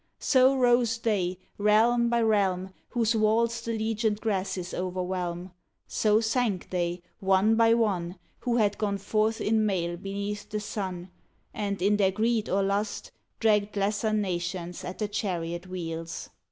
So 0.17 0.55
rose 0.57 0.97
they, 0.97 1.37
realm 1.59 2.09
by 2.09 2.23
realm, 2.23 2.73
Whose 2.89 3.15
walls 3.15 3.61
the 3.61 3.71
legion 3.77 4.13
ed 4.13 4.21
grasses 4.21 4.73
overwhelm. 4.73 5.51
So 5.87 6.19
sank 6.19 6.71
they, 6.71 7.03
one 7.19 7.53
by 7.53 7.75
one, 7.75 8.17
Who 8.39 8.57
had 8.57 8.79
gone 8.79 8.97
forth 8.97 9.39
in 9.39 9.63
mail 9.63 9.97
beneath 9.97 10.49
the 10.49 10.59
sun, 10.59 11.11
And, 11.53 11.83
in 11.83 11.97
their 11.97 12.09
greed 12.09 12.49
or 12.49 12.63
lust, 12.63 13.11
Dragged 13.39 13.77
lesser 13.77 14.11
nations 14.11 14.83
at 14.83 14.97
the 14.97 15.07
chariot 15.07 15.67
wheels. 15.67 16.31